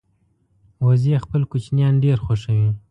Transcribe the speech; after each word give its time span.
وزې 0.85 1.15
خپل 1.23 1.41
کوچنیان 1.51 1.93
ډېر 2.03 2.17
خوښوي 2.25 2.69